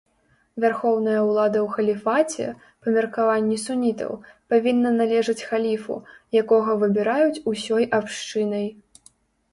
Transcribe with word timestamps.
Вярхоўная 0.63 1.17
ўлада 1.25 1.59
ў 1.65 1.75
халіфаце, 1.75 2.47
па 2.85 2.95
меркаванні 2.95 3.57
сунітаў, 3.65 4.11
павінна 4.55 4.95
належаць 5.01 5.39
халіфу, 5.51 5.99
якога 6.43 6.71
выбіраюць 6.85 7.43
ўсёй 7.53 7.83
абшчынай. 7.99 8.67